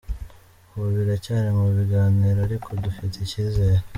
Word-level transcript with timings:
Ubu 0.73 0.87
biracyari 0.95 1.49
mu 1.59 1.67
biganiro 1.77 2.39
ariko 2.47 2.67
dufite 2.83 3.15
icyizere. 3.21 3.79